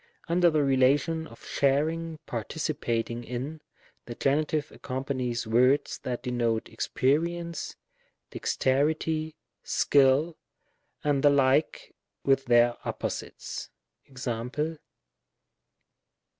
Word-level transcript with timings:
Under 0.27 0.49
the 0.49 0.63
relation 0.63 1.27
of 1.27 1.45
sharing, 1.45 2.17
participating 2.25 3.23
in, 3.23 3.61
the 4.07 4.15
Gen. 4.15 4.43
accompanies 4.71 5.45
words 5.45 5.99
that 5.99 6.23
denote 6.23 6.67
experience, 6.69 7.75
dexterity, 8.31 9.35
skill, 9.61 10.39
and 11.03 11.21
the 11.21 11.29
like, 11.29 11.93
with 12.23 12.45
their 12.45 12.77
opposites. 12.83 13.69
Mc. 14.09 14.79